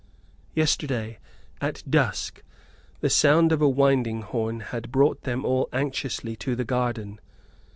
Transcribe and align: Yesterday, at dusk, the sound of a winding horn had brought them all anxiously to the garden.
Yesterday, 0.55 1.19
at 1.61 1.83
dusk, 1.87 2.41
the 3.01 3.09
sound 3.11 3.51
of 3.51 3.61
a 3.61 3.69
winding 3.69 4.23
horn 4.23 4.61
had 4.61 4.91
brought 4.91 5.21
them 5.25 5.45
all 5.45 5.69
anxiously 5.71 6.35
to 6.37 6.55
the 6.55 6.65
garden. 6.65 7.19